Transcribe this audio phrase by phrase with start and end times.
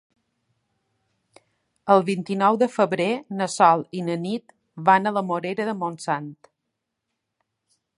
[1.95, 3.07] El vint-i-nou de febrer
[3.43, 4.59] na Sol i na Nit
[4.91, 6.31] van a la Morera de Montsant.